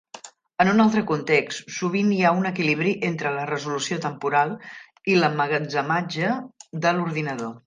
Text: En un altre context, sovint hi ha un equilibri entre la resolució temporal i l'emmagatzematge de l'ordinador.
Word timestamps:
En 0.63 0.69
un 0.69 0.79
altre 0.85 1.03
context, 1.11 1.61
sovint 1.75 2.09
hi 2.15 2.17
ha 2.23 2.31
un 2.39 2.49
equilibri 2.51 2.95
entre 3.11 3.35
la 3.37 3.45
resolució 3.53 4.01
temporal 4.09 4.57
i 5.15 5.19
l'emmagatzematge 5.21 6.37
de 6.87 6.99
l'ordinador. 7.01 7.59